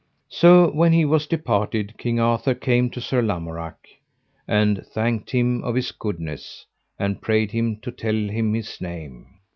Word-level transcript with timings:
So, 0.29 0.71
when 0.71 0.93
he 0.93 1.05
was 1.05 1.27
departed, 1.27 1.93
King 1.95 2.19
Arthur 2.19 2.55
came 2.55 2.89
to 2.89 2.99
Sir 2.99 3.21
Lamorak 3.21 3.77
and 4.47 4.83
thanked 4.83 5.29
him 5.29 5.63
of 5.63 5.75
his 5.75 5.91
goodness, 5.91 6.65
and 6.97 7.21
prayed 7.21 7.51
him 7.51 7.77
to 7.81 7.91
tell 7.91 8.15
him 8.15 8.55
his 8.55 8.81
name. 8.81 9.27